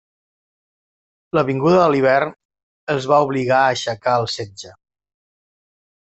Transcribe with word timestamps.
La 1.37 1.41
vinguda 1.49 1.75
de 1.79 1.83
l'hivern 1.95 2.31
els 2.93 3.07
va 3.11 3.19
obligar 3.27 3.59
a 3.65 3.67
aixecar 3.75 4.15
el 4.23 4.25
setge. 4.37 4.73